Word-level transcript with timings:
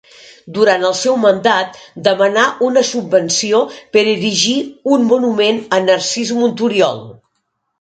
Durant 0.53 0.85
el 0.87 0.93
seu 0.99 1.17
mandat 1.25 1.77
demanà 2.07 2.45
una 2.69 2.83
subvenció 2.93 3.59
per 3.97 4.03
erigir 4.15 4.57
un 4.97 5.07
monument 5.13 5.61
a 5.79 5.81
Narcís 5.91 6.33
Monturiol. 6.41 7.03